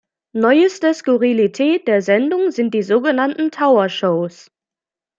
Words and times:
Neueste 0.33 0.95
Skurrilität 0.95 1.87
der 1.87 2.01
Sendung 2.01 2.49
sind 2.49 2.73
die 2.73 2.81
sogenannten 2.81 3.51
„Tower 3.51 3.87
Shows“. 3.87 4.49